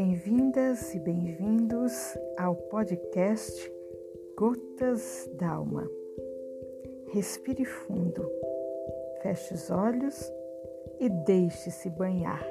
Bem-vindas 0.00 0.94
e 0.94 1.00
bem-vindos 1.00 2.16
ao 2.38 2.54
podcast 2.54 3.72
Gotas 4.36 5.28
d'Alma. 5.34 5.90
Respire 7.08 7.64
fundo, 7.64 8.30
feche 9.22 9.54
os 9.54 9.68
olhos 9.72 10.32
e 11.00 11.08
deixe-se 11.26 11.90
banhar. 11.90 12.46